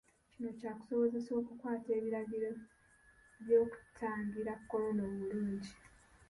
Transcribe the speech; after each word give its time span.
Kino 0.33 0.49
kyakusobozesa 0.59 1.31
okukwata 1.41 1.89
ebiragiro 1.99 2.49
by'okutangira 3.41 4.53
Kolona 4.69 5.01
obulungi. 5.11 5.71